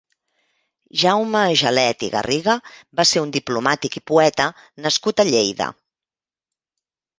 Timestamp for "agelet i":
1.41-2.09